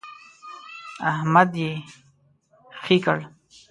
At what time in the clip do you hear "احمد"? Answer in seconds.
1.11-1.49